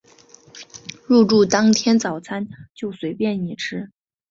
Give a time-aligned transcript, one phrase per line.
[1.05, 3.91] 入住当天早餐就随便你吃